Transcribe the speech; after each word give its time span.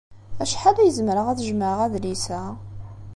Acḥal 0.43 0.77
ay 0.77 0.91
zemreɣ 0.97 1.27
ad 1.29 1.39
jemɛeɣ 1.47 1.79
adlis-a? 1.85 2.41